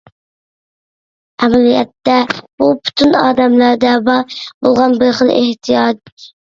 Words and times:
ئەمەلىيەتتە 1.43 2.17
بۇ 2.39 2.71
پۈتۈن 2.87 3.15
ئادەملەردە 3.23 3.95
بار 4.13 4.43
بولغان 4.43 5.01
بىر 5.05 5.19
خىل 5.23 5.35
ئېھتىياج. 5.41 6.31